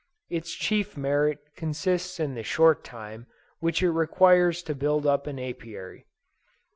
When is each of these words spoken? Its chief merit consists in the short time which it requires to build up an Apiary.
Its 0.31 0.51
chief 0.55 0.97
merit 0.97 1.37
consists 1.55 2.19
in 2.19 2.33
the 2.33 2.41
short 2.41 2.83
time 2.83 3.27
which 3.59 3.83
it 3.83 3.91
requires 3.91 4.63
to 4.63 4.73
build 4.73 5.05
up 5.05 5.27
an 5.27 5.37
Apiary. 5.37 6.07